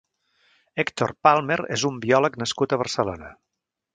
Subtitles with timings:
[0.83, 3.33] Héctor Palmer és un biòleg nascut a Barcelona.